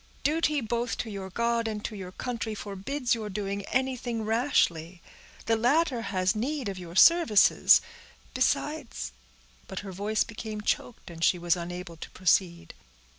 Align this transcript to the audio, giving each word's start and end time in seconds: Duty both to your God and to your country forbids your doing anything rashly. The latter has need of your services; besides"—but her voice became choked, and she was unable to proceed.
Duty 0.23 0.61
both 0.61 0.97
to 0.97 1.11
your 1.11 1.29
God 1.29 1.67
and 1.67 1.85
to 1.85 1.95
your 1.95 2.11
country 2.11 2.55
forbids 2.55 3.13
your 3.13 3.29
doing 3.29 3.61
anything 3.65 4.23
rashly. 4.23 4.99
The 5.45 5.55
latter 5.55 6.01
has 6.01 6.35
need 6.35 6.67
of 6.67 6.79
your 6.79 6.95
services; 6.95 7.81
besides"—but 8.33 9.79
her 9.81 9.91
voice 9.91 10.23
became 10.23 10.61
choked, 10.61 11.11
and 11.11 11.23
she 11.23 11.37
was 11.37 11.55
unable 11.55 11.97
to 11.97 12.09
proceed. 12.09 12.73